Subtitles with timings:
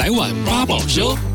[0.00, 1.29] 来碗八宝粥。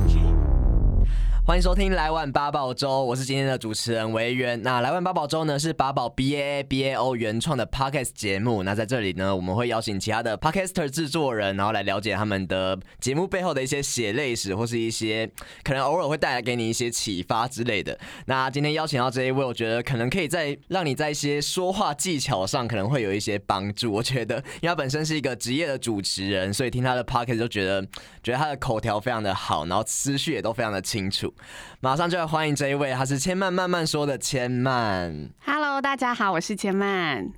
[1.48, 4.60] 欢迎收听《来碗八宝粥》，我是今天的主持人维园。
[4.64, 8.64] 那《来碗八宝粥》呢是八宝 B A A B A O 原创的 Podcast 节目。
[8.64, 15.30] 那在这里呢，我们会邀请其他的 Podcaster 制作人，然后来了解他们的节目背后的一些血泪史，或是一些
[15.64, 17.96] 可能偶尔会带来给你一些启发之类的。
[18.26, 23.92] 那今天邀请到这一位，我觉得可能可以在让你在一些说话技巧上可能会有一些帮助。
[23.92, 27.84] 我觉得，因为他本身是一个职业的主持人，所以听他的 Podcast 就觉得
[28.24, 31.32] 觉得他的口条非常的好，然后思绪也都非常的清楚。
[31.80, 35.30] 马上就要欢迎这一位，他是千曼慢慢说的千曼。
[35.46, 37.30] Hello，大家好，我是千曼。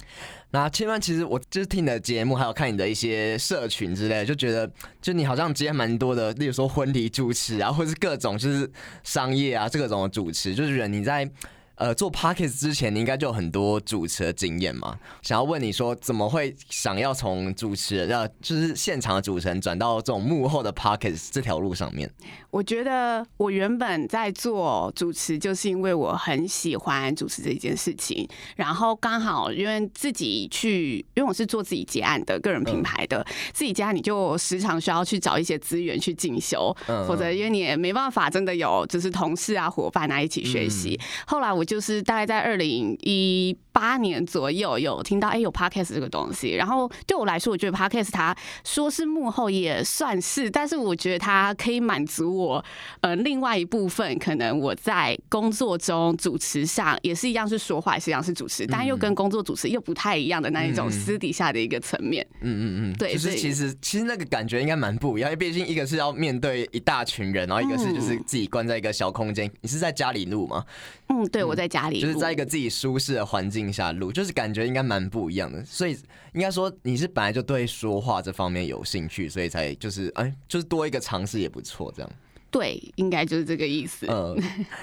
[0.51, 8.71] 那千曼，其实我就是听你的节目，还有看你的一些社群之类的，就觉得就你好像接蛮多的，例如说婚礼主持啊，或者是各种就是
[9.03, 11.29] 商业啊，这个种的主持，就是觉得你在。
[11.77, 14.98] 呃，做 Podcast 之前，你应该就有很多主持的经验嘛？
[15.22, 22.12] 想要问你说，怎么会想要从主持人，呃，就是现场的主持人，转到这种幕后的 Podcast 这条路上面？
[22.49, 28.27] 我觉得我原本在做主持，就是因为我很喜欢主持这件事情。
[28.55, 40.99] 然后刚好因为自己去，因为我是做自己结案的个人品牌的，嗯、自己家你就时常需要去找一些资源去进修，嗯、否则因为你也没办法真的有就是同事啊伙伴啊一起学习。
[40.99, 41.66] 嗯、后来我。
[41.68, 52.65] 就是大概在二零一八年左右有听到哎、欸、有 podcast 这个东西，然后对我来说，我觉得 podcast 它说是幕后也算是，但是我觉得它可以满足我
[53.01, 62.25] 呃另外一部分，可能我在工作中主持上也是一样是说话，也是一样是主持，但又跟工作主持又不太一样的那一种私底下的一个层面。
[62.41, 69.47] 嗯嗯嗯，对，就是其实其实那个感觉应该蛮不一样，因为毕竟一个是要面对一大群人，然后一个是就是自己关在一个小空间。
[69.61, 70.66] 你是在家里录吗？
[71.09, 75.63] 嗯，对，我在家里，就是在一个自己舒适的环境下路，就是感觉应该蛮不一样的。
[75.66, 75.97] 所以
[76.34, 82.12] 应该说你是本来就对说话这方面有兴趣，所以才就是哎，就是多一个尝试也不错，这样。
[82.50, 84.06] 对，应该就是这个意思。
[84.07, 84.38] 嗯、呃，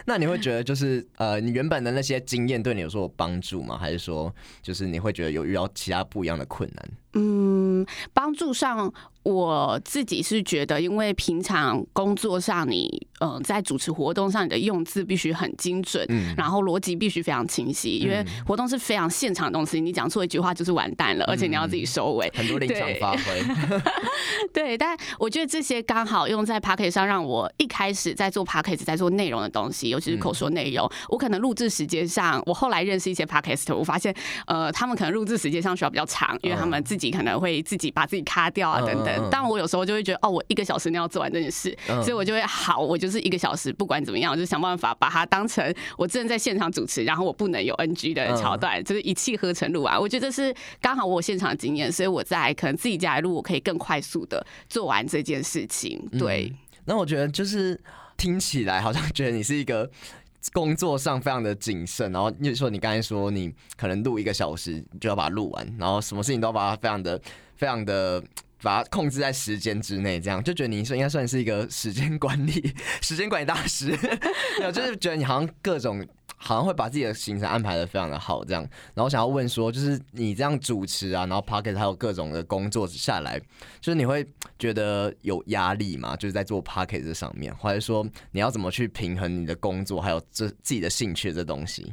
[0.05, 3.79] 那你会觉得就是呃，你原本的那些经验对你有说有帮助吗？
[3.79, 6.91] 还是说就是你会觉得有遇到其他不一样的困难？
[7.15, 8.93] 嗯，帮助上。
[9.25, 23.43] 我自己是觉得，因为平常工作上你，呃，在主持活动上，你的用字必须很精准，嗯，然后逻辑必须非常清晰，因为活动是非常现场的东西，你讲错一句话就是完蛋了，而且你要自己收尾，很多临场发挥。
[24.53, 34.15] 对，但我觉得这些刚好用在 Podcast 上，让我一开始在做 Podcast，在做内容的东西，尤其是口说内容，我可能录制时间上，我后来认识一些 Podcaster，我发现，
[34.47, 39.14] 呃，他们可能录制时间上需要比较长，因为他们自己可能会自己把自己卡掉啊，等等。
[39.31, 50.01] 但我有时候就会觉得，哦，我一个小时内要做完这件事，所以我就会好，我就是一个小时，不管怎么样，我就想办法把它当成我真的在现场主持，然后我不能有 NG 的桥段，就是一气呵成录完。
[50.01, 56.01] 我觉得这是刚好我有现场的经验，所以我在可能自己家里录，我可以更快速的做完这件事情。
[56.19, 57.81] 对，嗯，那我觉得就是
[58.17, 59.91] 听起来好像觉得你是一个
[60.53, 67.21] 工作上非常的谨慎，然后你说你刚才说你可能录一个小时就要把它录完，然后什么事情都要把它非常的
[67.57, 68.23] 非常的。
[68.63, 73.87] 把它控制在时间之内，这样就觉得你说应该算是一个时间管理、 时间管理大师。
[74.59, 76.07] 没有，就是觉得你好像各种
[76.37, 78.63] 好像会把自己的行程安排得非常的好，这样。
[78.95, 83.39] 然后想要问说，就是你这样主持啊，然后 p o c k e t 还有各种的工作下来，
[83.81, 84.27] 就是你会
[84.59, 86.15] 觉得有压力吗？
[86.17, 91.93] 就是在做 p o c k e t 这上面，或者说你要怎么去平衡你的工作还有这自己的兴趣这东西？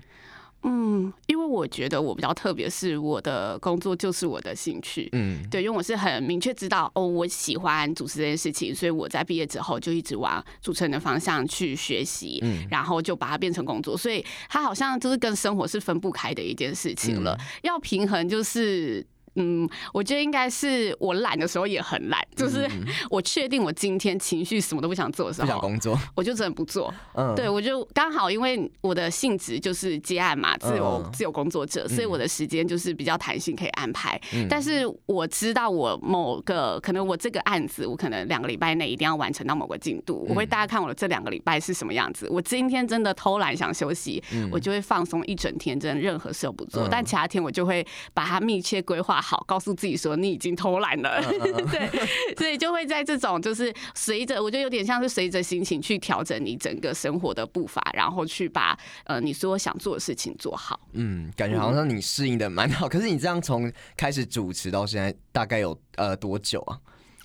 [0.64, 5.10] 嗯，因为我觉得我比较特别，是我的工作就是我的兴趣。
[5.14, 17.38] 嗯，对，因为我是很明确知道哦，我喜欢主持这件事情，所以我在毕业之后就一直往主持人的方向去学习，嗯，然后就把它变成工作，所以它好像就是跟生活是分不开的一件事情了。
[17.64, 19.06] 要平衡就是。
[19.36, 22.70] 嗯，我觉得应该是我懒的时候也很懒，就是
[23.10, 26.94] 我确定我今天情绪什么都不想做的时候，不想工作，我就真的不做。
[27.16, 34.20] 嗯，对，我就刚好因为我的性质就是接案嘛，自由自由工作者，所以我的时间就是比较弹性，可以安排。
[34.50, 42.28] 但是我知道我某个可能我这个案子，我可能两个礼拜内一定要完成到某个进度，我会大家看我的这两个礼拜是什么样子。
[42.30, 44.22] 我今天真的偷懒想休息，
[44.52, 46.86] 我就会放松一整天，真的任何事都不做。
[46.90, 49.21] 但其他天我就会把它密切规划。
[49.22, 51.22] 好，告诉自己说你已经偷懒了，
[51.72, 60.80] 对，所以就会在这种就是随着，我觉得有点像是随着心情去调整你整个生活的步伐，然后去把呃你所想做的事情做好。
[60.94, 62.90] 嗯，感觉好像你适应的蛮好。
[62.90, 66.80] 可是你这样从开始主持到现在大概有呃多久啊？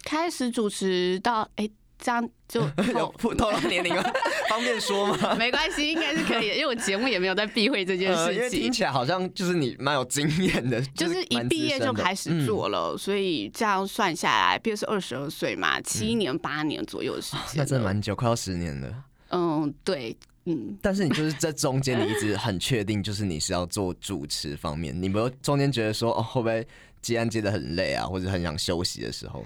[0.05, 1.69] 开始主持到哎。
[1.99, 2.61] 这样就
[2.95, 4.03] 有透露年龄吗？
[4.49, 5.35] 方便说吗？
[5.35, 8.25] 没关系，应该是可以的，因为我节目也没有在避讳这件事情。
[8.27, 19.05] 呃、因为听起来好像就是你蛮有经验的， 就是一毕业就开始做了，嗯、所以这样算下来，毕业是二十二岁嘛，七年八年左右的时间、嗯，那真的蛮久，快要十年了。
[19.31, 20.77] 嗯，对，嗯。
[20.81, 26.67] 但是你就是在中间，你一直很确定，就是你是要做主持方面，你没有中间觉得说，哦，会不会
[27.03, 29.45] 接案接的很累啊，或者很想休息的时候？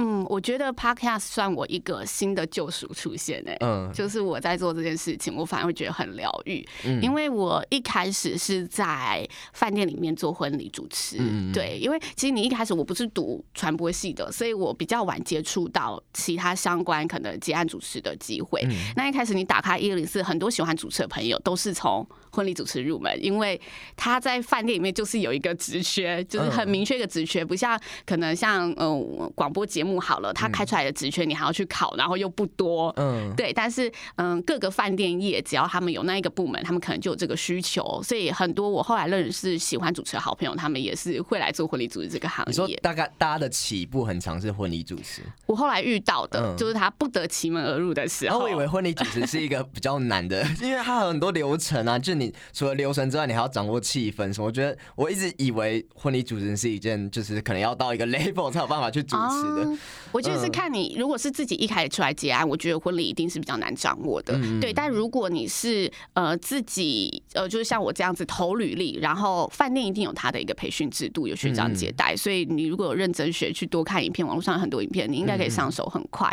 [0.00, 18.62] 嗯，我觉得 Podcast 算我一个新的救赎出现哎、欸，嗯，就是我在做这件事情，我反而会觉得很疗愈，嗯，因为我一开始是在饭店里面做婚礼主持，嗯，对，因为其实你一开始我不是读传播系的，所以我比较晚接触到其他相关可能结案主持的机会。
[18.70, 23.60] 嗯、那一开始你打开一零四，很多喜欢主持的朋友都是从婚礼主持入门，因为
[23.96, 29.89] 他在饭店里面就是有一个职缺，就是很明确一个职缺，不像可能像嗯广播节目。
[29.98, 33.52] 好了，他开出来的职缺你还要去考，然后又不多，嗯，对。
[33.52, 42.50] 但是，嗯，各个饭店业只要他们有那一个部门，他们可能就有这个需求，所以很多我后来认识喜欢主持的好朋友，他们也是会来做婚礼主持这个行业。
[42.50, 48.40] 你说大概大家的起步很长是婚礼主持，我后来遇到的就是他不得其门而入的时候。
[48.40, 54.46] 我以为婚礼主持是一个比较难的， 因为他有很多流程啊，就你除了流程之外，你还要掌握气氛什么。
[54.46, 59.78] 我觉得我一直以为婚礼主持人是一件就是可能要到一个 level 才有办法去主持的。
[60.12, 64.72] 我觉得是看你，如果是自己一开始出来结案，我觉得婚礼一定是比较难掌握的，对。
[64.72, 76.28] 但如果你是呃自己呃，就是像我这样子投履历，然后饭店一定有他的一个培训制度，有学长接待，所以你如果有认真学，去多看影片，网络上有很多影片，你应该可以上手很快。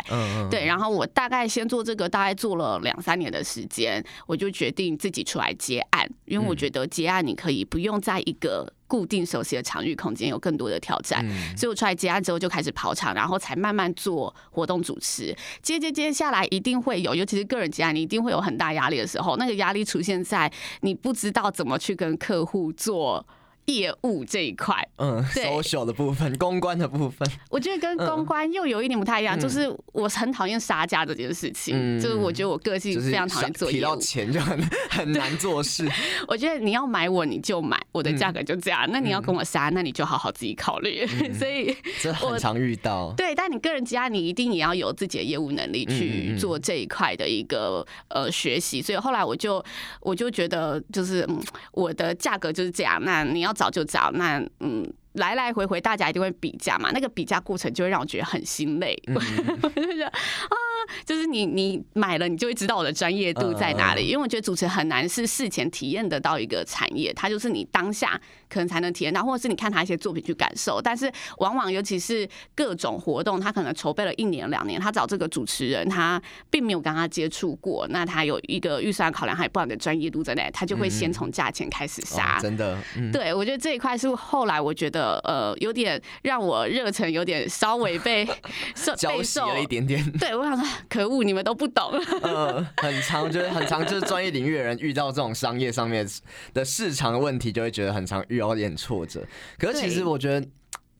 [0.50, 0.64] 对。
[0.64, 8.72] 然后我大概先做这个，大概做了两三年的时间，我就决定自己出来接案，因为我觉得接案你可以不用在一个。
[8.88, 15.36] 固定熟悉的场域空间有更多的挑战，嗯、所以我出来接案之后就开始跑场，然后才慢慢做活动主持。
[15.62, 19.36] 接接接下来一定会有，尤其是个人接案，你一定会有很大压力的时候。
[19.36, 20.50] 那个压力出现在
[20.80, 23.24] 你不知道怎么去跟客户做。
[23.68, 35.86] 业务这一块，嗯，social 的部分，公关的部分，我觉得跟公关又有一点不太一样，嗯、就是我很讨厌杀价这件事情，嗯、就是我觉得我个性非常讨厌做业务，提到钱就很 很难做事。
[36.26, 38.86] 我觉得你要买我，你就买，我的价格就这样。
[38.86, 41.06] 嗯、那你要跟我杀，那你就好好自己考虑。
[41.20, 43.12] 嗯、 所以，这很常遇到。
[43.18, 48.80] 对，但你个人家，你一定也要有自己的业务能力去做这一块的一个呃学习。
[48.80, 49.62] 所以后来我就
[50.00, 51.38] 我就觉得，就是嗯，
[51.72, 52.98] 我的价格就是这样。
[53.04, 53.54] 那你要。
[53.58, 60.56] 早就早，那嗯，来来回回大家一定会比价嘛，那个比价过程就会让我觉得很心累， 我就觉得啊。
[61.04, 64.06] 就是你，你买了，你就会知道我的专业度在哪里。
[64.06, 68.18] 因为我觉得主持很难是事前体验得到一个产业，它就是你当下
[68.48, 70.80] 可能才能体验到，或者是你看他一些作品去感受。
[70.80, 82.38] 但是往往尤其是各种活动，他可能筹备了一年两年，他找这个主持人，他并没有跟他接触过，那他有一个预算考量，还有不知道你的专业度在哪，他就会先从价钱开始杀。
[82.40, 82.78] 真的，
[83.12, 88.26] 对我觉得这一块是后来我觉得呃有点让我热忱有点稍微被
[88.74, 90.04] 受 浇熄了一点点。
[90.18, 90.66] 对我想说。
[90.88, 91.92] 可恶，你们都不懂。
[92.22, 96.06] 呃，很长就是很长就是专业领域的人遇到这种商业上面
[96.54, 99.26] 的市场的问题，就会觉得很长遇到一点挫折。
[99.58, 100.46] 可是其实我觉得，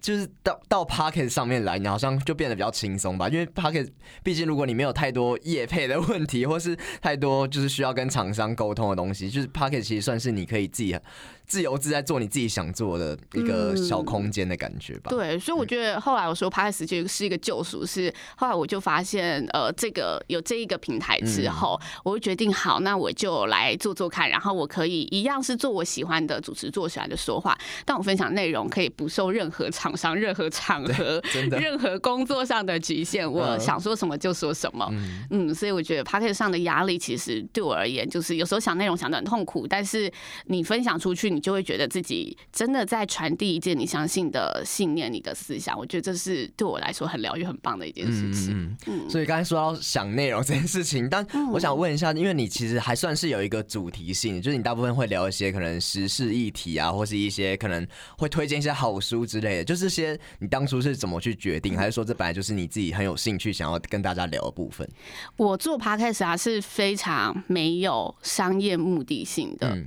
[0.00, 3.29] 就是到到 Pocket 上面来，你好像就变得比较轻松吧。
[3.29, 3.88] 因为 Pocket
[4.23, 10.96] 毕竟如果你没有太多业配的问题，或是太多就是需要跟厂商沟通的东西，就是 Pocket 其实算是你可以自己。
[11.49, 15.11] 自由自在做你自己想做的一个小空间的感觉吧。
[15.11, 31.23] 嗯、对，所以我觉得后来我说 Podcast 就是一个救赎，是后来我就发现，呃，这个有这一个平台之后，嗯、我就决定好，那我就来做做看，然后我可以一样是做我喜欢的主持，做喜欢的说话，但我分享内容可以不受任何厂商、任何场合、
[31.59, 34.87] 任何工作上的局限，我想说什么就说什么。
[34.93, 40.12] 嗯，嗯，所以我觉得 Podcast 上的压力其实对我而言，就是有时候想内容想的很痛苦，但是
[40.45, 41.38] 你分享出去。
[41.38, 45.78] 你就会觉得自己真的在传递一件你相信的信念，你的思想。
[45.78, 48.50] 我觉得这是对我来说很疗愈、很棒的一件事情。
[48.50, 59.64] 嗯，嗯，所以刚才说到想内容这件事情，但我想问一下，因为你其实还算是有一个主题性，就是你大部分会聊一些可能时事议题啊，或是一些可能会推荐一些好书之类的。
[59.64, 64.88] 就是这些你当初是怎么去决定，还是说这本来就是你自己很有兴趣想要跟大家聊的部分？
[65.37, 69.68] 我做 Podcast 啊是非常没有商业目的性的。
[69.68, 69.87] 嗯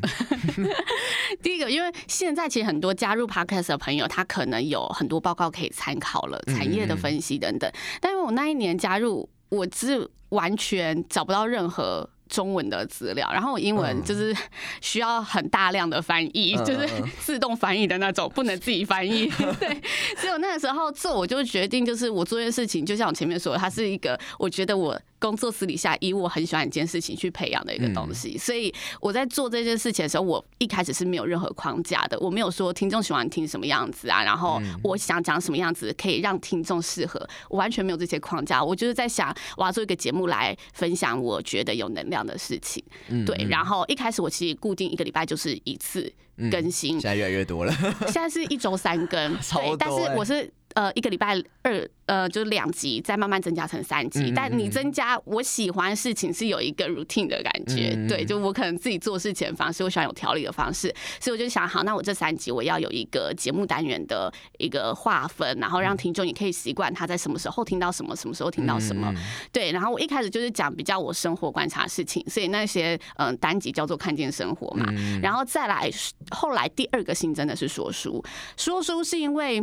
[1.42, 7.72] 第一个，因为现在其实很多加入 Podcast 的朋友，他可能有很多报告可以参考了，产业的分析等等。
[8.00, 12.10] 但因为我那一年加入，我是完全找不到任何。
[12.32, 14.34] 中文的资料，然后我英文就是
[14.80, 16.88] 需要很大量的翻译，嗯、就是
[17.20, 19.28] 自动翻译的那种，不能自己翻译。
[19.60, 19.82] 对，
[20.16, 24.98] 所以我那个时候做，我就决定，就是我做这件事情，就像我前面说的，它是一个，我觉得我。
[25.22, 42.84] 工作私底下以我很喜欢一件事情去培养的一个东西，所以我在做这件事情的时候，我一开始是没有任何框架的，我没有说听众喜欢听什么样子啊，然后我想讲什么样子可以让听众适合，我完全没有这些框架，我就是在想我要做一个节目来分享我觉得有能量的事情，
[43.26, 46.12] 对，然后一开始我其实固定一个礼拜就是一次
[46.50, 47.72] 更新， 现在越来越多了，
[48.08, 50.52] 现在是一周三更， 对，但是我是。
[50.74, 54.32] 呃，一个礼拜二，呃，就两集，再慢慢增加成三集。
[54.36, 69.14] 但你增加，我喜欢的事情是有一个 routine 的感觉，对，就我可能自己做事情的方式，我喜欢有条理的方式，所以我就想，好，那我这三集我要有一个节目单元的一个划分，然后让听众也可以习惯他在什么时候听到什么，什么时候听到什么，
[69.52, 69.72] 对。
[69.72, 74.86] 然后我一开始就是讲比较我生活观察的事情，所以那些嗯、呃、单集叫做看见生活嘛，
[75.22, 75.90] 然后再来
[76.32, 78.24] 后来第二个新增的是说书，
[78.58, 79.62] 说书是因为。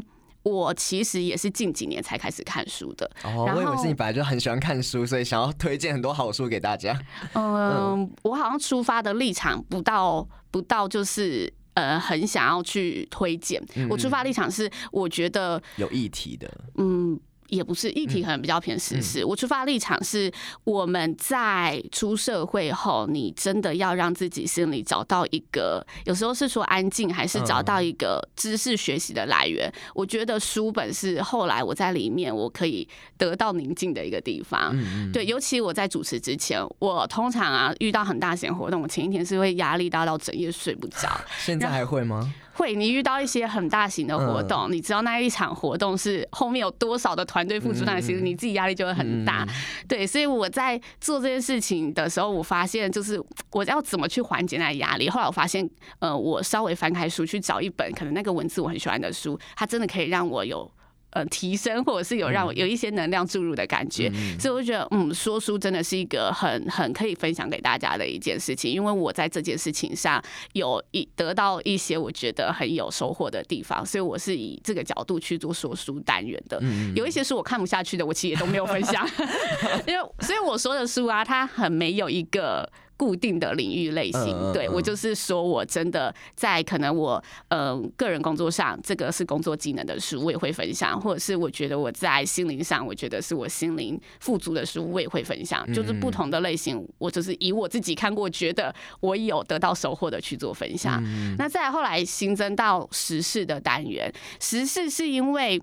[0.49, 3.11] 我其实也是近几年才开始看书的。
[3.25, 6.99] 哦，我以为是你本来就很喜欢看书，所以想要推荐很多好书给大家。
[7.35, 13.62] 嗯，我好像出发的立场不到，不到就是呃，很想要去推荐。
[13.90, 16.50] 我出发立场是，我觉得有议题的。
[16.76, 17.19] 嗯。
[17.49, 19.25] 也不是议题，可能比较偏实事。
[19.25, 20.31] 我出发立场是，
[20.64, 29.73] 我们在出社会后，你真的要让自己心里找到一个，有时候是说安静，还是找到一个知识学习的来源。
[29.95, 32.87] 我觉得书本是后来我在里面我可以
[33.17, 34.71] 得到宁静的一个地方。
[34.75, 41.09] 嗯对，尤其我在主持之前，我通常啊遇到很大型活动，我前一天是会压力大到整夜睡不着。
[41.38, 42.33] 现在还会吗？
[42.59, 49.47] 会，你遇到一些很大型的活动，你知道那一场活动是后面有多少的团队付出那其实，你自己压力就会很大。
[49.87, 53.23] 对，所以我在做这件事情的时候，我发现就是
[53.53, 55.09] 我要怎么去缓解那压力。
[55.09, 55.69] 后来我发现，
[56.00, 60.69] 呃，我稍微翻开书去找一本可能那个文字我很喜欢的书，它真的可以让我有。
[61.11, 70.23] 呃，提升或者是有让我有一些能量注入的感觉，嗯、所以我就觉得，嗯，说书真的是一个很很可以分享给大家的一件事情，因为我在这件事情上
[70.53, 76.62] 有一得到一些我觉得很有收获的地方，所以我是以这个角度去做说书单元的。
[76.95, 79.09] 有一些书我看不下去的，我其实也都没有分享，
[79.88, 82.71] 因为所以我说的书啊，它很没有一个。
[82.99, 95.64] 固定的领域类型，对，我就是说，我真的在可能我呃个人工作上，这个是工作技能的书，我也会分享；或者是我觉得我在心灵上，我觉得是我心灵富足的书，我也会分享。
[95.73, 101.00] 就是不同的类型，我就是以我自己看过，觉得我有得到收获的去做分享。
[101.38, 105.62] 那再后来新增到时事的单元，时事是因为。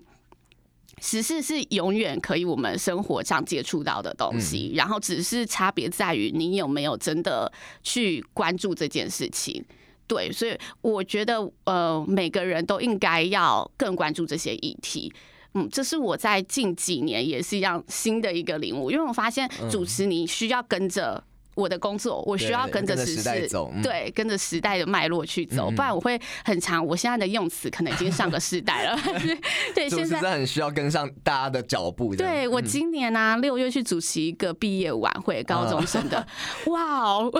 [1.02, 9.64] 时事是永远可以我们生活上接触到的东西，然后只是差别在于你有没有真的去关注这件事情。
[10.06, 15.12] 对，所以我觉得呃，每个人都应该要更关注这些议题。
[15.54, 21.22] 嗯，这是我在近几年也是一样新的一个领悟，因为我发现主持你需要跟着。
[21.56, 26.86] 我的工作，我需要跟着时代走，对，跟着时代的脉络去走，不然我会很长。
[26.86, 28.98] 我现在的用词可能已经上个时代了，
[29.74, 32.14] 对，现在很需要跟上大家的脚步。
[32.14, 36.24] 对，我今年呢，六月去主持一个毕业晚会，高中生的，
[36.68, 37.32] 哇哦，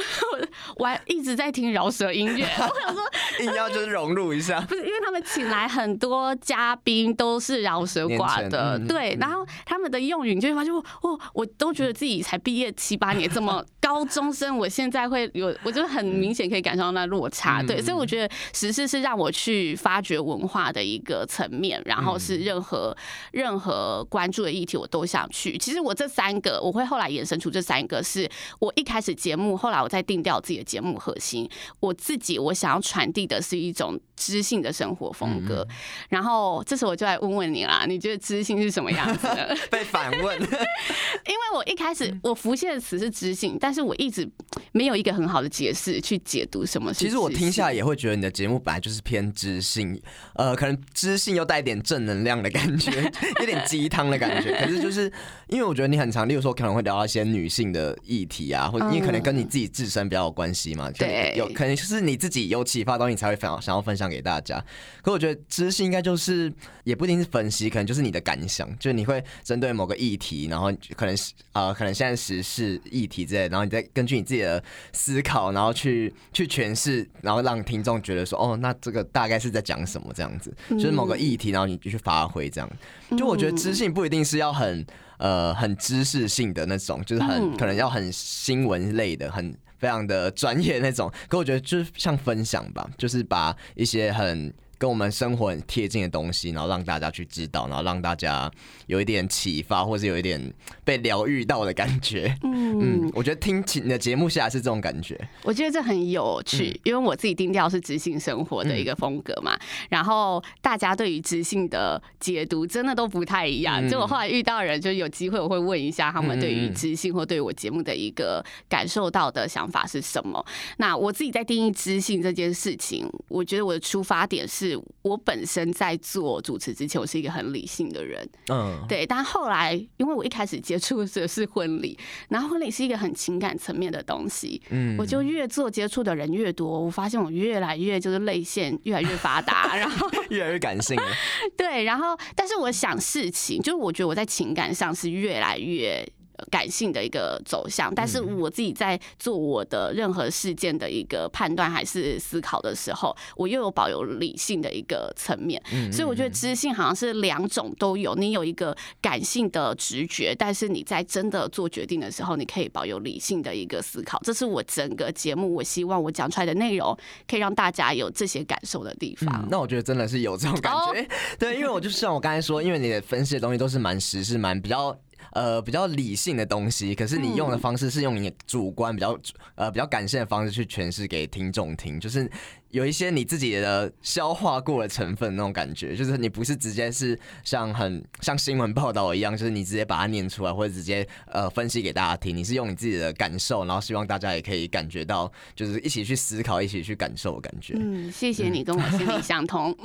[0.76, 3.02] 我还一直在听饶舌音乐，我想说
[3.40, 14.06] 硬要就是融入一下，不是因为他们请来很多嘉宾都是饶舌挂的，对，然后他们的用语你就会发现，哦，我都觉得自己才毕业七八年，这么高。
[14.09, 22.97] 终身，我现在会有，我就很明显可以感受到那落差，对，所以我觉得时事是让我去发掘文化的一个层面，然后是任何
[23.33, 25.57] 任何关注的议题我都想去。
[25.59, 31.49] 其实我这三个，我会后来延伸出这三个，是我一开始节目，后来我再定调自己的节目核心，
[31.81, 35.66] 我自己我想要传递的是一种知性的生活风格。
[36.08, 39.56] 然后这时候我就来问问你啦，你觉得知性是什么样子的？
[39.70, 44.28] 被反问， 因为我一开始我浮现的词是知性，但是我一直
[44.73, 46.92] 没有一个很好的解释去解读什么。
[46.92, 50.00] 其实我听下来也会觉得你的节目本来就是偏知性，
[50.35, 52.90] 呃，可能知性又带点正能量的感觉，
[53.40, 54.52] 有点鸡汤的感觉。
[54.61, 55.12] 可是就是
[55.49, 64.65] 因为我觉得你很常，例如说可能会聊到一些女性的议题啊，或者因为可能跟你自己自身比较有关系嘛，对，有可能就是你自己有启发东西才会想想要分享给大家。
[65.03, 66.53] 可我觉得知性应该就是
[66.85, 82.71] 也不一定是分析，可能就是你的感想，就是你会针对某个议题，然后可能是呃，可能现在时事议题之类，然后你再根据你自己的思考，然后去去诠释，然后让听众觉得说，哦，那这个大概是在讲什么这样子，就是某个议题，然后你就去发挥这样。
[83.17, 84.85] 就我觉得知性不一定是要很
[85.19, 91.12] 呃很知识性的那种，就是很、嗯、可能要很新闻类的，很非常的专业那种。
[91.28, 94.52] 可我觉得就是像分享吧，就是把一些很。
[94.78, 98.50] 跟我们生活很贴近的东西，然后让大家去知道，然后让大家
[98.87, 100.52] 有一点启发，或是有一点
[100.85, 102.37] 被疗愈到的感觉。
[102.45, 105.18] 嗯嗯，我觉得听你的节目下来是这种感觉。
[105.45, 109.54] 我觉得这很有趣，嗯、因为我自己定调是知性生活的一个风格嘛。
[109.54, 113.88] 嗯、然后大家对于知性的解读真的都不太一样。
[113.88, 120.45] 就我后来遇到人，就有机会我会问一下他们对于知性或对于我节目的一个感受到的想法是什么。
[120.76, 124.65] 那我自己在定义知性这件事情，我觉得我的出发点是。
[124.68, 129.06] 是我本身在做主持之前，我是一个很理性的人，嗯，对。
[129.06, 140.96] 但后来，因为我一开始接触的是婚礼，然后婚礼是一个很情感层面的东西，嗯，我就越做接触的人越多，我发现我越来越就是泪腺越来越发达，然后 越来越感性。
[141.56, 146.06] 对，然后但是我想事情，就是我觉得我在情感上是越来越。
[146.50, 155.61] 感性的一个走向，但是我自己在做我的任何事件的一个判断还是思考的时候，我又有保有理性的一个层面，
[155.93, 158.14] 所以我觉得知性好像是两种都有。
[158.14, 164.21] 你有一个感性的直觉，但是你在真的做决定的时候，你可以保有理性的一个思考。
[164.25, 166.97] 这是我整个节目，我希望我讲出来的内容
[167.28, 169.43] 可以让大家有这些感受的地方。
[169.43, 174.97] 嗯，那我觉得真的是有这种感觉， 对，因为我就像我刚才说，因为你的分析的东西都是蛮实事，蛮比较。
[175.33, 179.18] 呃，比较理性的东西，可是你用的方式是用你主观比较
[179.54, 182.30] 呃比较感性的方式去诠释给听众听，就是。
[182.71, 192.37] 有一些你自己的消化过的成分，那种感觉，就是你不是直接是像很像新闻报道一样，就是你直接把它念出来，或者直接呃分析给大家听。
[192.37, 197.75] 你是用你自己的感受，然后希望大家也可以感觉到，就是一起去思考，一起去感受的感觉。
[197.78, 199.75] 嗯，谢谢你跟我心里相通。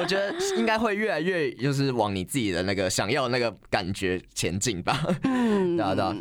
[0.00, 5.04] 我觉得应该会越来越就是往你自己的那个想要的那个感觉前进吧。
[5.24, 6.14] 嗯， 对啊，对啊。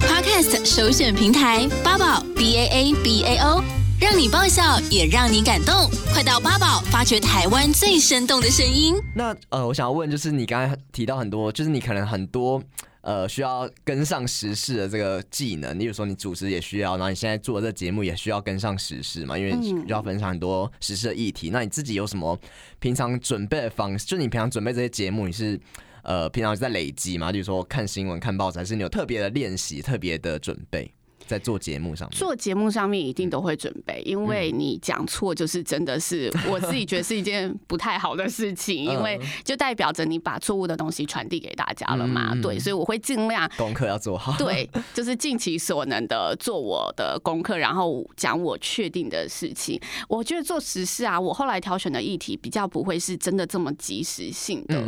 [0.00, 3.64] Podcast 首选平台八宝 B A A B A O。
[4.00, 8.94] 让你爆笑，也让你感动，快到八宝发掘台湾最生动的声音。
[9.14, 12.60] 那呃，我想要问，就是你刚才提到很多，就是你可能很多
[13.04, 21.50] 呃需要跟上时事的这个技能，例如说你主持也需要，然后你现在做的这个节目也需要跟上时事嘛，因为需要分享很多时事的议题。
[21.50, 22.38] 那你自己有什么
[22.80, 24.06] 平常准备的方式？
[24.06, 25.60] 就你平常准备这些节目，你是
[26.02, 27.30] 呃平常在累积嘛？
[27.30, 30.90] 例如说看新闻、看报纸，还是你有特别的练习、特别的准备？
[31.26, 42.34] 在做节目上面，做节目上面一定都会准备，因为你讲错就是真的是我自己觉得是一件不太好的事情，因为就代表着你把错误的东西传递给大家了嘛。
[42.42, 49.80] 对，所以我会尽量功课要做好，对，就是尽其所能的做我的功课，然后讲我确定的事情。
[50.08, 54.80] 我觉得做实事啊，我后来挑选的议题比较不会是真的这么及时性的，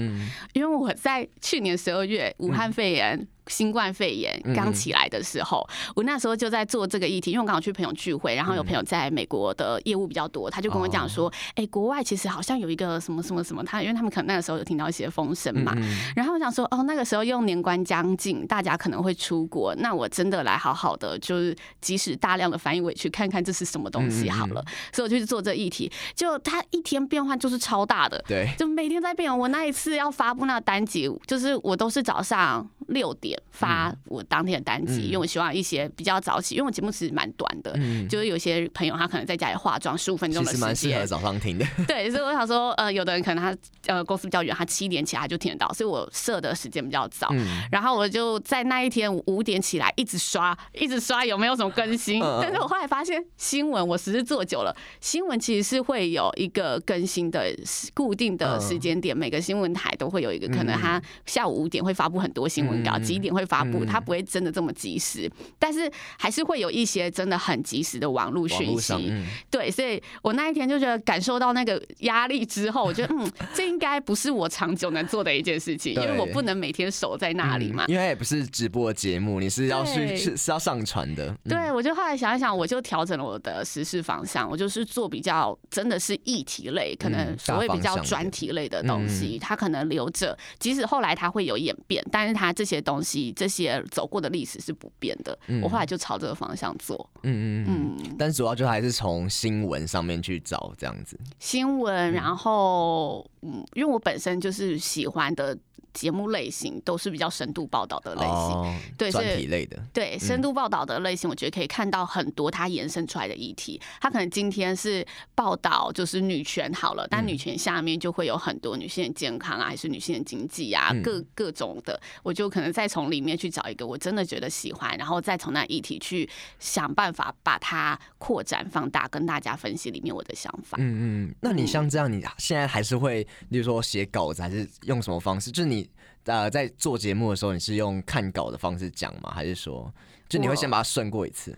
[0.53, 3.27] 因为我在去年十二月武汉肺炎。
[3.47, 15.75] 新冠肺炎刚起来的时候，我那时候就在做这个议题，因为我刚好去朋友聚会，然后有朋友在美国的业务比较多，他就跟我讲说：“哎，国外其实好像有一个什么什么什么，他因为他们可能那个时候有听到一些风声嘛。”
[16.17, 29.27] 然后我想说：“哦，那个时候又年关将近，大家可能会出国，那我真的来好好的，就是即使大量的翻译，我也去看看这是什么东西好了。”所以我就去做这议题，就他一天变换就是超大的，对，就每天在变。
[29.27, 33.40] 我那一次要发布那个单集，就是我都是早上六点。
[33.51, 37.72] 发我当天的单集，因为我希望一些比较早起，因为我节目其实蛮短的，
[38.07, 41.64] 就是有些朋友他可能在家里化妆十五分钟的时间，适合早上听的。
[41.88, 47.31] 对，所以我想说，呃，有的人可能他呃公司比较远，他七点起来就听得到，所以我设的时间比较早。
[47.72, 52.20] 然后我就在那一天五点起来，一直刷，一直刷有没有什么更新。
[52.20, 57.57] 但是我后来发现新闻我实时做久了，新闻其实是会有一个更新的
[57.94, 69.12] 固定的时间点，每个新闻台都会有一个，可能他下午五点会发布很多新闻稿，几点会发布，它不会真的这么及时，但是还是会有一些真的很及时的网络讯息。
[69.51, 77.85] 对，所以我那一天就觉得感受到那个压力之后，我觉得嗯，这应该不是我长久能做的一件事情，因为我不能每天守在那里嘛。
[77.89, 81.35] 因为也不是直播节目，你是要去是是要上传的。
[81.45, 93.33] 对，我就后来想一想，我就调整了我的时事方向，我就是做比较真的是议题类，可能所谓比较专题类的东西，它可能留着，即使后来它会有演变，但是它这些东西。
[93.33, 97.09] 这些走过的历史是不变的，嗯、我后来就朝这个方向做。
[97.23, 101.17] 嗯嗯嗯，嗯，但主要就还是从新闻上面去找这样子。
[101.39, 105.57] 新闻，然后嗯，因为我本身就是喜欢的。
[105.93, 113.81] 节目类型都是比较深度报道的类型，哦、对，专题类的，对，深度报道的类型，我觉得可以看到很多它延伸出来的议题。
[113.99, 115.03] 它可能今天是
[115.35, 126.29] 报道就是女权好了，但女权下面就会有很多女性的健康啊，还是女性的经济啊，各各种的，我就可能再从里面去找一个我真的觉得喜欢，然后再从那议题去
[126.59, 130.77] 想办法把它扩展放大，跟大家分析里面我的想法。
[130.79, 135.51] 嗯嗯，那你像这样，你现在还是会，例如说写稿子，还是用什么方式？
[135.51, 135.88] 就是你。
[136.29, 139.31] 呃，在做节目的时候，你是用看稿的方式讲吗？
[139.33, 139.88] 还是说，
[140.29, 141.57] 就你会先把它顺过一次？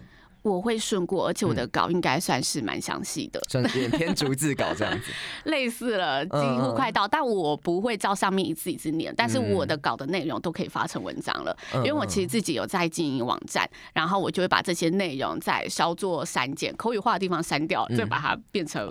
[0.48, 5.12] 我会顺过，而且我的稿应该算是蛮详细的，算是偏逐字稿这样子，
[5.50, 7.06] 类似了，几乎快到。
[7.06, 18.88] 但我不会照上面一字一字念，但是我的稿的内容都可以发成文章了，因为我其实自己有在经营网站，然后我就会把这些内容再稍作删减，口语化的地方删掉，再把它变成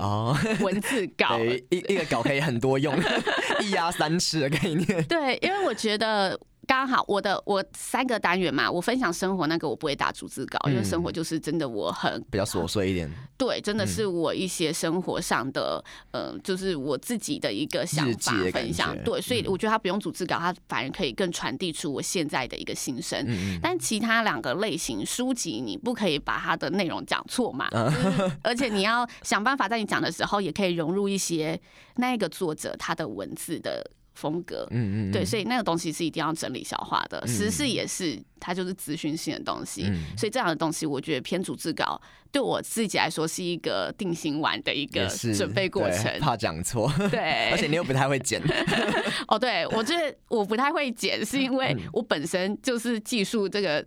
[0.62, 1.38] 文字稿。
[1.70, 2.96] 一一个稿可以很多用，
[3.62, 5.04] 一压三吃的概念。
[5.06, 6.40] 对，因为我觉得。
[6.68, 13.10] 刚好我的我三个单元嘛，我分享生活那个我不会打逐字稿，因为生活就是真的我很比较琐碎一点。
[13.38, 18.96] 对，真的是我一些生活上的，呃，就是我自己的一个想法分享。
[19.04, 23.26] 对，所以我觉得他不用逐字稿，他反而可以更传递出我现在的一个心声。
[23.62, 27.70] 但其他两个类型书籍，你不可以把它的内容讲错嘛，
[28.44, 31.58] 而且你要想办法在你讲的时候，也可以融入一些
[31.96, 33.90] 那个作者他的文字的。
[34.18, 37.26] 风格，嗯嗯，对，所以那个东西是一定要整理消化的。
[37.28, 39.84] 时事也是，它就是资讯性的东西，
[40.18, 42.02] 所以这样的东西，我觉得偏逐字稿
[42.32, 48.42] 对我自己来说是一个定心丸的一个准备过程，怕讲错，对，而且你又不太会剪。
[49.30, 53.86] 哦，对，我觉得我不太会剪，是因为我本身就是技术这个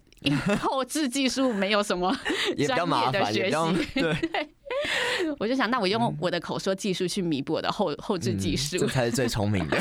[0.60, 2.16] 后置技术没有什么
[2.66, 3.56] 专业的学习，
[4.00, 4.48] 对。
[5.38, 9.78] 我就想，那我用我的口说技术去弥补我的后后置技术，这才是最聪明的。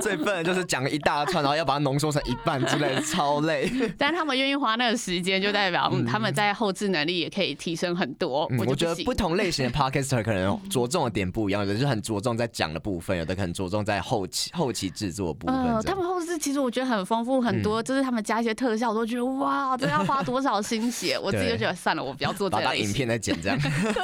[0.00, 3.70] 最笨的就是讲一大串，然后要把它浓缩成一半之类的，超累。
[3.96, 8.48] 但他们愿意花那个时间，就代表他们在后置能力也可以提升很多。
[8.58, 15.82] 我觉得不同类型的 podcaster 可能着重的点不一样，有的是很着重在讲的部分，有的可能着重在后期后期制作部分。
[15.84, 21.18] 他们后置其实我觉得很丰富很多，就是他们加一些特效，我都觉得哇，这要花多少心血。
[21.22, 22.62] 我自己就觉得算了，我不要做这个。
[22.62, 23.58] 把影片再剪这样。
[23.94, 24.02] 对。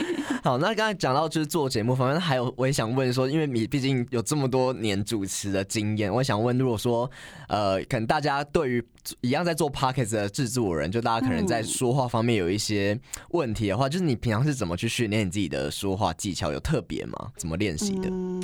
[0.42, 7.10] 好，那刚才讲到就是做节目方面，还有我也想问说，因为你毕竟有这么多年主持的经验，我想问，如果说
[7.48, 8.84] 呃，可能大家对于
[9.20, 12.98] 一样在做 podcast 的制作人，就大家可能在说话方面有一些
[13.30, 16.52] 问题的话，就是你平常是怎么去训练你自己的说话技巧？
[16.52, 17.30] 有特别吗？
[17.36, 18.08] 怎么练习的？
[18.10, 18.42] 嗯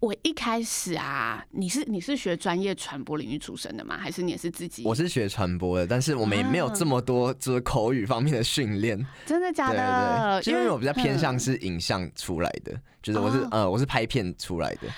[0.00, 3.98] 我一开始啊，你是你是学专业传播领域出身的吗？
[3.98, 4.82] 还是你也是自己？
[4.82, 9.06] 我是学传播的，但是我们也没有这么多就是口语方面的训练。
[9.26, 10.40] 真的假的？
[10.42, 14.88] 对对对，因为我比较偏向是影像出来的，就是我是呃我是拍片出来的。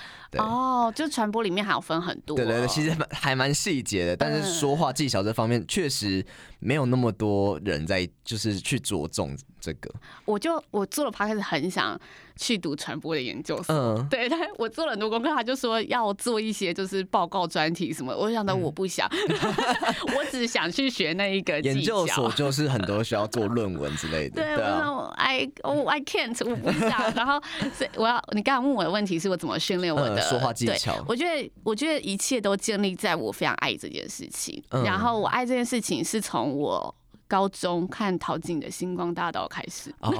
[0.41, 2.35] 哦，就传播里面还有分很多。
[2.35, 6.25] 对对对，其实还蛮细节的，但是说话技巧这方面确实
[6.59, 9.93] 没有那么多人在就是去着重这个。
[10.25, 11.99] 我就我做了 podcast 很想。
[12.35, 19.07] 去读传播的研究所，嗯， 对，他我做了很多功课，他就说要做一些就是报告专题什么，我想到我不想，
[20.17, 24.41] 我只想去学那一个研究所， 就是很多需要做论文之类的。
[24.41, 27.13] 对，我说 I oh I can't，我不想。
[27.13, 27.39] 然后
[27.71, 31.03] 所以我要你刚刚问我的问题是我怎么训练我的说话技巧？
[31.07, 36.93] 我觉得我觉得一切都建立在我非常爱这件事情，然后我爱这件事情是从我。
[37.25, 40.13] 高中看陶晶莹的星光大道开始，哦，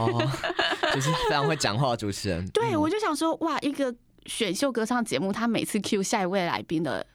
[0.95, 2.43] 就是非常会讲话的主持人。
[2.49, 3.93] 对，我就想说，哇，一个
[4.25, 7.05] 选秀歌唱节目，他每次 cue 下一位来宾的。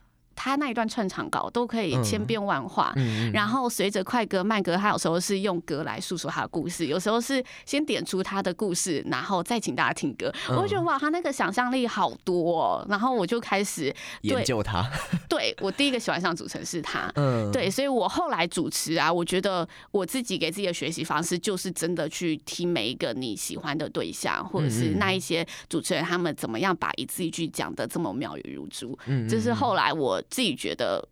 [0.41, 10.33] 他那一段串场稿都可以千变万化，嗯、然后随着快歌慢歌，他有时候是用歌来诉说他的故事，有时候是先点出他的故事，然后再请大家听歌。
[10.49, 14.89] 嗯、我就觉得哇，他那个想象力好多，哦，然后我就开始研究他。
[15.29, 28.97] 对，我第一个喜欢上主持人是他，嗯，对，所以我后来主持啊，我觉得我自己给自己的学习方式就是真的去听每一个你喜欢的对象，或者是那一些主持人他们怎么样把一字一句讲得这么妙语如珠。
[29.07, 30.23] 嗯，这是后来我。
[30.31, 31.07] 自己觉得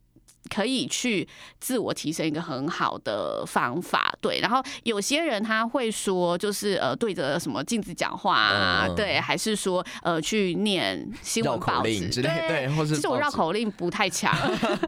[0.48, 1.26] 可以去
[1.58, 4.38] 自我提升一个很好的方法，对。
[4.40, 14.32] 然后有些人他会说，就是呃对着什么镜子讲话啊，对，还是说呃去念新闻报纸之类，对， 或是其实我绕口令不太强，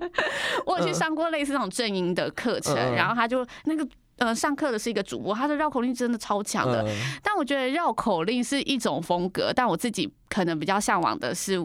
[0.64, 3.84] 我有去上过类似那种正音的课程，然后他就那个
[4.18, 6.88] 呃上课的是一个主播，他的绕口令真的超强的。
[7.20, 11.58] 但我觉得绕口令是一种风格，但我自己可能比较向往的是。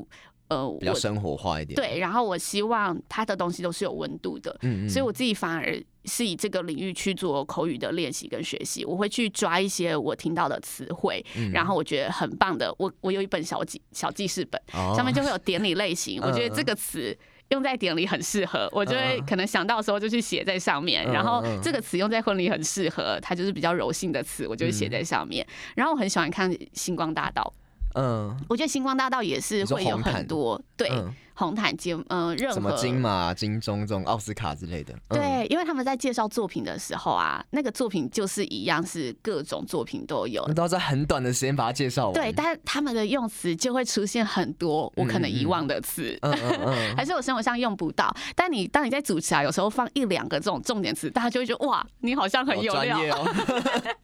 [0.53, 1.75] 呃比较生活化一点。
[1.75, 8.85] 对，然后我希望他的东西都是有温度的，嗯，嗯，所以我自己反而是以这个领域去做口语的练习跟学习。
[8.85, 12.73] 我会去抓一些我听到的词汇，嗯、然后我觉得很棒的。
[12.77, 16.21] 我我有一本小记小记事本，哦、上面就会有典礼类型。
[16.21, 17.17] 我觉得这个词。
[17.49, 21.05] 用在典礼很适合，我就会可能想到的时候就去写在上面。
[21.05, 25.45] 然后这个词用在婚礼很适合，它就是比较柔性的词，我就会写在上面。
[25.75, 27.53] 然后我很喜欢看《星光大道》，
[27.95, 30.89] 嗯，我觉得《星光大道》也是会有很多对。
[31.35, 42.13] 红毯节，嗯，任何什么金马、金钟这种奥斯卡之类的，嗯、对，因为他们在介绍作品的时候啊，那个作品就是一样，是各种作品都有，都要在很短的时间把它介绍完。
[42.13, 48.15] 对，但是他们的用词就会出现很多我可能遗忘的词，嗯嗯嗯、 还是我生活上用不到。
[48.35, 53.25] 但你当你在主持啊，有时候放一两个这种重点词，大家就会觉得哇，你好像很有料。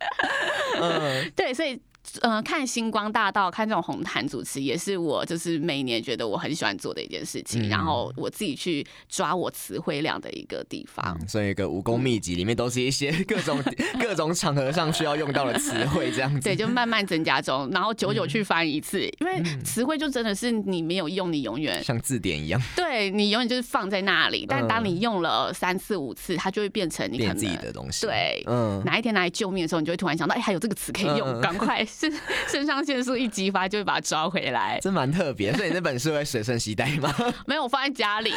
[0.81, 1.79] 嗯，对，所以。
[2.21, 7.67] 嗯，看星光大道，看这种红毯主持，也是我就是每年觉得我很喜欢做的一件事情。
[7.67, 11.17] 嗯、然后我自己去抓我词汇量的一个地方。
[11.21, 13.61] 嗯、所以一个武功秘籍里面都是一些 各种
[13.99, 16.41] 各种场合上需要用到的词汇，这样子。
[16.41, 22.61] 对，就慢慢增加中，然后久久去翻一次，嗯、因为词汇就真的是你没有用，你永远像字典一样。
[22.75, 28.05] 对，你永远就是放在那里，但当你用了三次五次，它就会变成你可能自己的东西。
[28.05, 31.85] 对，嗯，哪一天拿来救命的时候，你就会突然想到，哎、欸，还有这个词可以用，赶、嗯、快。
[31.99, 32.09] 是
[32.47, 35.51] 肾上腺素一激发，就会把它抓回来，真蛮特别。
[35.53, 37.13] 所以你那本书会随身携带吗？
[37.45, 38.31] 没有，我放在家里。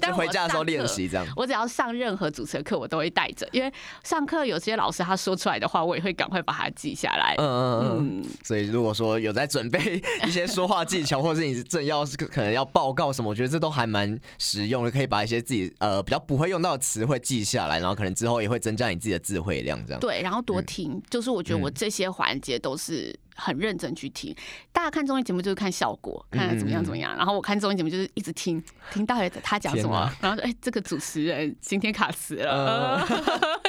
[0.00, 1.26] 就回家的时候练习这样。
[1.34, 3.72] 我只要上任何主持的课，我都会带着，因为
[4.04, 7.34] 上课有些老师他说出来的话，我也会赶快把它记下来。
[7.38, 8.24] 嗯嗯嗯。
[8.44, 20.00] 所以如果说有在准备 一些说话技巧，或者是你正要是可能要报告什么，我觉得这都还蛮实用的，可以把一些自己呃比较不会用到的词汇记下来，然后可能之后也会增加你自己的智慧量这样。
[20.00, 23.07] 对，然后多听，就是我觉得我这些环节都是。
[23.34, 24.34] 很认真去听，
[24.72, 27.16] 大家看综艺节目就是看效果，看怎么样怎么样。
[27.16, 33.06] 然后我看综艺节目就是一直听，听到底他讲什么，然后说哎，这个主持人今天卡词了，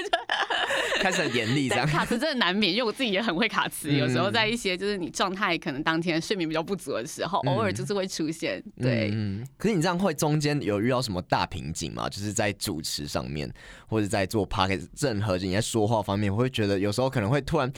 [1.02, 1.86] 开始很严厉这样。
[1.86, 8.64] 卡词真的难免，因为我自己也很会卡词，有时候在一些就是你状态可能当天睡眠比较不足的时候，偶尔就是会出现。
[8.82, 9.12] 对，
[9.58, 12.10] 可是你这样会中间有遇到什么大瓶颈吗？
[12.10, 13.48] 就是在主持上面，
[13.88, 17.72] 或者在做 podcast 任何你在说话方面，我会觉得有时候可能会突然。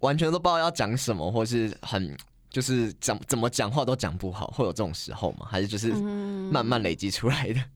[0.00, 2.16] 完全都不知道要讲什么，或是很
[2.50, 5.46] 就是讲怎么讲话都讲不好，会有这种时候吗？
[5.50, 5.92] 还是就是
[6.50, 7.60] 慢慢累积出来的？
[7.60, 7.70] 嗯，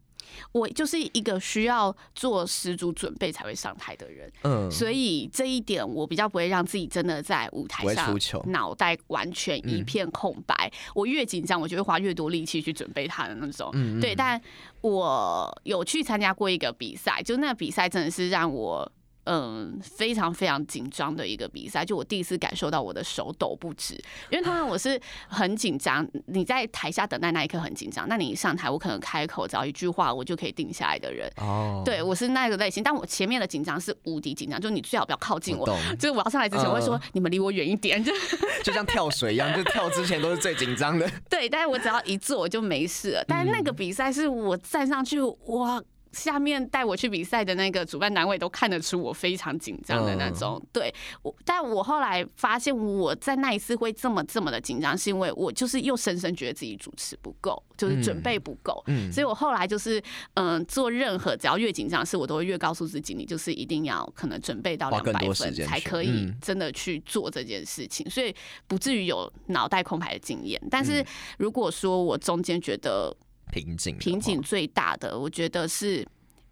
[0.52, 10.54] 我就是一个需要做十足准备才会上台的人，嗯，所以这一点我比较不会让自己真的在舞台上脑袋完全一片空白。
[10.72, 13.68] 嗯，我越紧张，我就会花越多力气去准备他的那种。
[13.74, 14.40] 嗯，对，但
[14.80, 18.90] 我有去参加过一个比赛，就那个比赛真的是让我。
[19.24, 23.94] 嗯，非常非常紧张的一个比赛，就我第一次感受到我的手抖不止，
[24.30, 31.30] 因为通常我是很紧张，你在台下等待那一刻很紧张，那你一上台，我可能开口只要一句话，我就可以定下来的人。
[31.36, 35.66] 哦，对我是那个类型，但我前面的紧张是无敌紧张，就你最好不要靠近我，
[35.98, 38.12] 就是我要上来之前我会说你们离我远一点，就
[38.64, 41.08] 就像跳水一样，就跳之前都是最紧张的。
[41.30, 45.80] 对，但是我只要一坐我就没事了，但是那个比赛是我站上去哇。
[46.12, 60.02] 下面带我去比赛的那个主办单位都看得出我非常紧张的那种，对我，但我后来发现我在那一次会这么这么的紧张，是因为我就是又深深觉得自己主持不够，就是准备不够，所以我后来就是
[60.34, 68.34] 嗯，做任何只要越紧张的事，我都会越告诉自己，你就是一定要可能准备到两百分才可以真的去做这件事情，所以
[68.66, 70.60] 不至于有脑袋空白的经验。
[70.70, 71.04] 但是
[71.38, 73.16] 如果说我中间觉得
[73.52, 76.04] 瓶颈，瓶颈最大的，我觉得是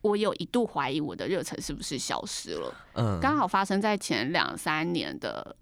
[0.02, 2.74] 我有一度怀疑我的热忱是不是消失了。
[2.92, 5.56] 嗯，刚好发生在前两三年的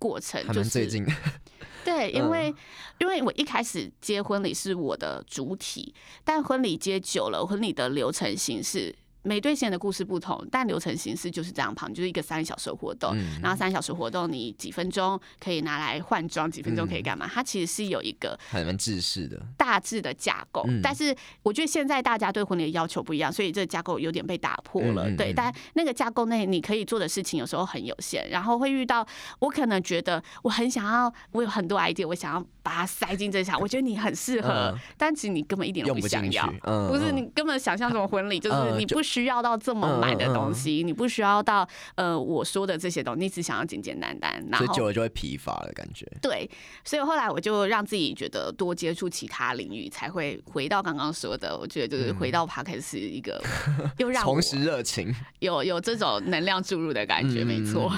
[0.00, 1.06] 过程，就是最近。
[1.84, 2.52] 对，因为
[2.98, 8.94] 因为我一开始接婚礼是我的主体，但婚礼接久了，婚礼的流程形式。
[9.22, 17.26] 每对新人的故事不同，但流程形式就是这样旁，就是一个三小时活动，嗯、然后三小时活动你几分钟可以拿来换装，几分钟可以干嘛？
[17.26, 25.10] 嗯、它其实是有一个很蛮制式的大致的架构，嗯、但是我觉得现在大家对婚礼的要求不一样，所以这个架构有点被打破了。
[25.16, 29.06] 对，但那个架构内你可以做的事情有时候很有限，然后会遇到
[29.40, 36.46] 我可能觉得我很想要，我有很多 idea，我想要把它塞进这下，我觉得你很适合，嗯、但其实你根本一点都不想要，
[36.88, 39.02] 不，是你根本想象什么婚礼就是你不。
[39.10, 46.06] 需要到这么满的东西，你不需要到呃我说的这些东西，你只想要简简单单，然后所以久了就会疲乏的感觉。
[46.22, 46.48] 对，
[46.84, 51.58] 所以后来我就让自己觉得多接触其他领域，才会回到刚刚说的。
[51.58, 53.42] 我觉得就是回到 Podcast 是一个
[53.98, 57.92] 又让重拾热情，有有这种能量注入的感觉，嗯、没错。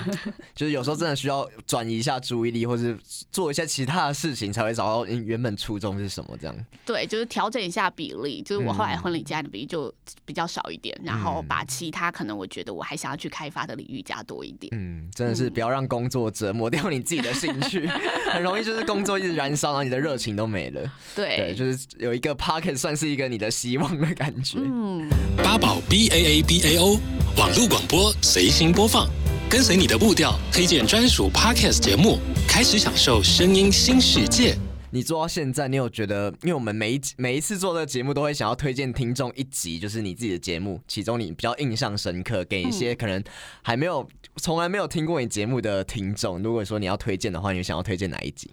[0.54, 2.96] 就是有时候真的需要转移一下注意力，或是
[3.30, 6.36] 做一些其他的事情，才会找到原本初衷是什么。
[6.40, 8.42] 这样对，就是调整一下比例。
[8.42, 9.92] 就是我后来婚礼加的比例就
[10.24, 14.72] 比较少一点，嗯、然后把其他可能我觉得我还想要去开发的领域加多一点。
[14.74, 18.00] 嗯，真的是不要让工作折磨掉你自己的兴趣，嗯、
[18.32, 20.92] 很容易就是工作一直燃烧，然后你的热情都没了。
[21.14, 24.58] 对，对，就是有一个 pocket 算是一个你的希望的感觉。
[24.58, 26.98] 嗯，八宝 B A A B A O
[27.36, 29.08] 网络广播随心播放，
[29.52, 34.56] 跟随你的步调，推荐专属 Podcast 节目，开始享受声音新世界。
[34.90, 36.32] 你做到现在，你有觉得？
[36.40, 43.22] 因为我们每一每一次做这个节目，都会想要推荐听众一集，就是你自己的节目，其中你比较印象深刻，给一些可能
[43.60, 46.42] 还没有从来没有听过你节目的听众。
[46.42, 48.50] 如果说你要推荐的话，你想要推荐哪一集？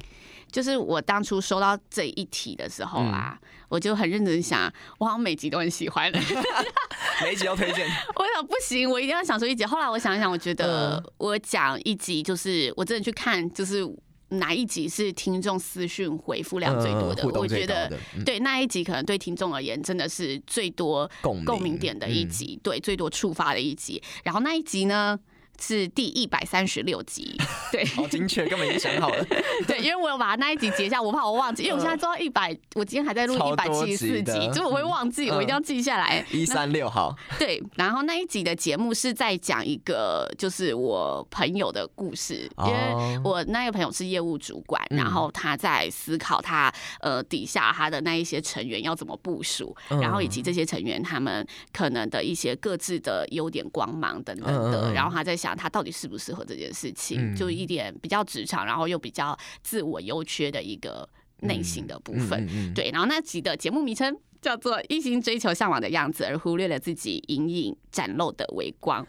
[0.52, 6.12] 就是我当初收到这一题的时候啊，嗯、我就很认真想，我好像每集都很喜欢，
[7.24, 7.88] 每一集都推荐。
[8.16, 9.66] 我想不行，我一定要想出一集。
[9.66, 13.88] 后来我想一想，我觉得我讲一集，就是我真的去看，就是。
[14.34, 17.24] 哪一集是听众私讯回复量最多的？
[17.24, 21.10] 嗯、我觉得、嗯、对那一集可能对听众而言真的是最多
[21.44, 24.00] 共鸣点的一集，嗯、对最多触发的一集。
[24.24, 25.20] 然后那一集呢？
[25.62, 27.38] 是第一百三十六集，
[27.72, 29.24] 对， 好精确，根本已经想好了。
[29.68, 36.26] 对，因为我有把那一集截下，我怕我忘记，因为我现在做到一百，我今天还在录一百七十四集，就我会忘记，我一定要记下来。
[36.32, 55.49] 一三六号，对，然后那一集的节目是在讲一个就是我朋友的故事，因为我那个朋友是业务主管，然后他在思考他呃底下他的那一些成员要怎么部署，然后以及这些成员他们可能的一些各自的优点、光芒等等的，然后他在想。
[55.56, 57.36] 他到底适不适合这件事情？
[57.36, 61.08] 就一点比较职场，然后又比较自我优缺的一个
[61.42, 62.74] 内心的部分。
[62.74, 69.04] 对，然后那集的节目名称叫做《一心追求向往的样子，而忽略了自己隐隐展露的微光》。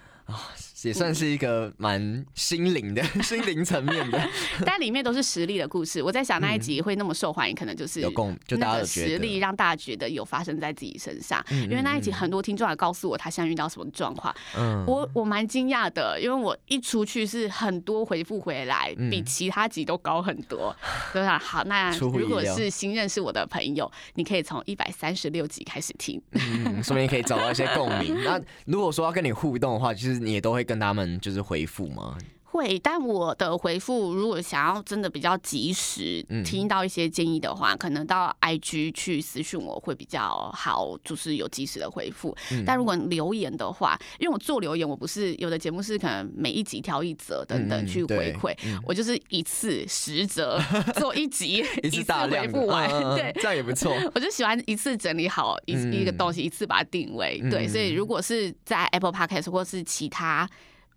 [0.82, 4.28] 也算是一个蛮心灵的、嗯、 心灵层面的，
[4.64, 6.02] 但里面都是实力的故事。
[6.02, 11.44] 我在想那一集会那么受欢迎，可能就是有共，就大家的实力让大家觉得有发生在自己身上。
[11.50, 20.74] 因为那一集很多听众还告诉我他现在遇到什么状况，嗯，我我蛮惊讶的，因为我一出去是很多回复回来，比其他集都高很多。
[21.12, 28.16] 对啊好，那如果是新认识我的朋友，你可以从一百三十六集开始听，嗯，说不定可以找到一些共鸣。
[28.24, 30.64] 那如果说要跟你互动的话，其实你也都会。
[30.70, 32.16] 跟他们就是回复吗？
[32.52, 42.36] 会，但我的回复如果想要真的比较及时听到一些建议的话，嗯、可能到 IG 去私讯我会比较好，就是有及时的回复。
[42.50, 50.60] 嗯、但如果留言的话，因为我做留言，我不是有的节目是可能每一集挑一则等等去回馈，嗯、我就是一次十则
[50.98, 53.94] 做一集，一次回复完，嗯、 对，这样也不错。
[54.12, 57.38] 我就喜欢一次整理好一一个东西，一次把它定位。
[57.44, 60.48] 嗯、对，所以如果是在 Apple Podcast 或是其他。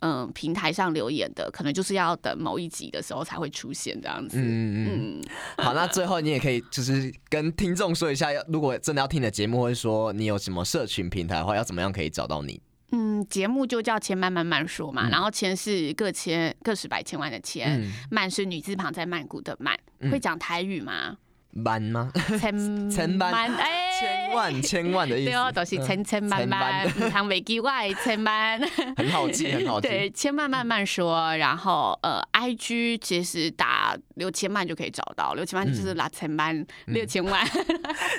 [0.05, 4.37] 嗯，平台上留言的可能就是要等某一集的时候才会出现这样子。
[4.37, 5.23] 嗯嗯嗯。
[5.63, 12.61] 好，那最后你也可以就是跟听众说一下，要如果真的要听的节目，或者说你有什么社群平台的话，要怎么样可以找到你？
[12.91, 19.75] 嗯，节目就叫千慢慢慢说嘛，嗯、然后千是个千个十百千万的千，嗯、慢是女字旁在曼谷的曼。
[19.99, 21.17] 嗯、会讲台语吗？
[21.63, 22.11] 万吗？
[22.39, 22.51] 千
[22.89, 28.59] 千万哎，千万千万的意思，对哦，都是千千万万，唐维基外千万，
[28.97, 29.87] 很好记， 很好记。
[29.87, 37.45] 对，千万慢慢说，然后呃，IG 其实打六千万就可以找到，六千万就是拉千万，六千万。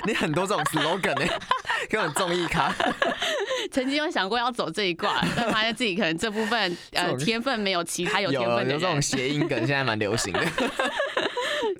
[0.05, 1.33] 你很多这种 slogan 呢，
[1.89, 2.73] 根本综艺咖。
[3.71, 10.39] 曾经有想过要走这一挂，但发现自己可能这部分呃天分没有其他有天分的有这种谐音梗，现在蛮流行的。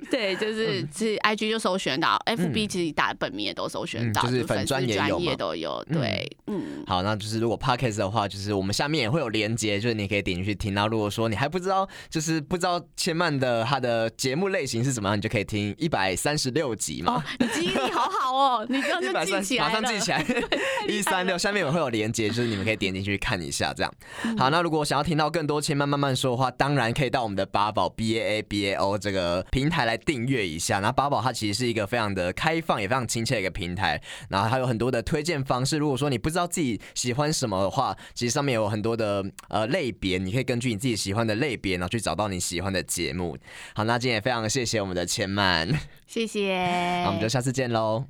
[0.10, 5.84] 对，就是是 IG 就搜寻到，FB 其实打本名也都搜寻到，就是粉专也有嘛，都有。
[5.91, 6.84] 对，嗯。
[6.88, 10.74] 好，那就是如果 Podcast 的话，就是我们下面也会有连接，就是你可以点进去听。
[10.74, 17.24] 那如果说你还不知道，就是不知道千曼的他的节目类型是怎么样，你就可以听一百三十六集嘛。
[17.39, 20.26] 你记忆力好好哦，你刚刚记起来，马上记起来。
[20.88, 23.91] 一三六下面也会有连接，就是你们可以点进去看一下，这样。
[24.38, 30.80] 好，那如果想要听到更多千曼慢慢说的话，当然可以到我们的八宝 B A A B A O 这个平台来订阅一下。
[30.80, 34.02] 然后八宝它其实是一个非常的开放，也非常亲切的一个平台。
[34.30, 35.78] 然后还有很多的推荐方式。
[35.78, 43.38] 如果说你不知道自己喜欢什么的话，其实上面有很多的呃类别，你可以根据你自己喜欢的类别，然后去找到你喜欢的节目。
[43.74, 45.68] 好，那今天也非常谢谢我们的千曼，
[46.08, 46.56] 谢谢。
[47.04, 48.06] 那我们就下次见喽。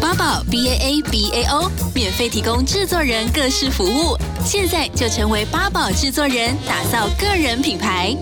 [0.00, 4.16] 八宝 B A A B A O，免费提供制作人各式服务。
[4.44, 8.16] 现在就成为八宝制作人，打造个人品牌。